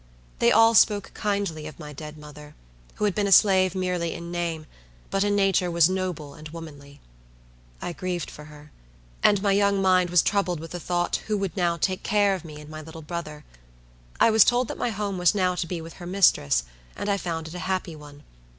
They 0.39 0.51
all 0.51 0.73
spoke 0.73 1.11
kindly 1.13 1.67
of 1.67 1.77
my 1.79 1.93
dead 1.93 2.17
mother, 2.17 2.55
who 2.95 3.05
had 3.05 3.13
been 3.13 3.27
a 3.27 3.31
slave 3.31 3.75
merely 3.75 4.15
in 4.15 4.31
name, 4.31 4.65
but 5.11 5.23
in 5.23 5.35
nature 5.35 5.69
was 5.69 5.91
noble 5.91 6.33
and 6.33 6.49
womanly. 6.49 6.99
I 7.83 7.93
grieved 7.93 8.31
for 8.31 8.45
her, 8.45 8.71
and 9.21 9.43
my 9.43 9.51
young 9.51 9.79
mind 9.79 10.09
was 10.09 10.23
troubled 10.23 10.59
with 10.59 10.71
the 10.71 10.79
thought 10.79 11.17
who 11.27 11.37
would 11.37 11.55
now 11.55 11.77
take 11.77 12.01
care 12.01 12.33
of 12.33 12.43
me 12.43 12.59
and 12.59 12.67
my 12.67 12.81
little 12.81 13.03
brother. 13.03 13.45
I 14.19 14.31
was 14.31 14.43
told 14.43 14.69
that 14.69 14.77
my 14.79 14.89
home 14.89 15.19
was 15.19 15.35
now 15.35 15.53
to 15.53 15.67
be 15.67 15.81
with 15.81 15.93
her 16.01 16.07
mistress; 16.07 16.63
and 16.95 17.07
I 17.07 17.17
found 17.17 17.47
it 17.49 17.53
a 17.53 17.59
happy 17.59 17.95
one. 17.95 18.23